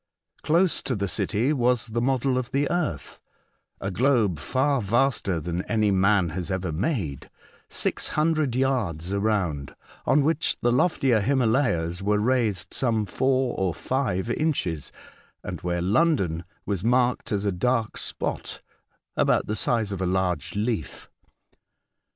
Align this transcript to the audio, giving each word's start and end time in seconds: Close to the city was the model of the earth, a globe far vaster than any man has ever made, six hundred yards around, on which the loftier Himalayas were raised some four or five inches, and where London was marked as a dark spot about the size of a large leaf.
Close 0.41 0.81
to 0.81 0.95
the 0.95 1.07
city 1.07 1.53
was 1.53 1.85
the 1.85 2.01
model 2.01 2.35
of 2.35 2.49
the 2.49 2.67
earth, 2.71 3.19
a 3.79 3.91
globe 3.91 4.39
far 4.39 4.81
vaster 4.81 5.39
than 5.39 5.61
any 5.65 5.91
man 5.91 6.29
has 6.29 6.49
ever 6.49 6.71
made, 6.71 7.29
six 7.69 8.07
hundred 8.09 8.55
yards 8.55 9.13
around, 9.13 9.75
on 10.07 10.23
which 10.23 10.57
the 10.61 10.71
loftier 10.71 11.19
Himalayas 11.19 12.01
were 12.01 12.17
raised 12.17 12.73
some 12.73 13.05
four 13.05 13.55
or 13.59 13.75
five 13.75 14.27
inches, 14.31 14.91
and 15.43 15.61
where 15.61 15.83
London 15.83 16.45
was 16.65 16.83
marked 16.83 17.31
as 17.31 17.45
a 17.45 17.51
dark 17.51 17.95
spot 17.95 18.63
about 19.15 19.45
the 19.45 19.55
size 19.55 19.91
of 19.91 20.01
a 20.01 20.07
large 20.07 20.55
leaf. 20.55 21.11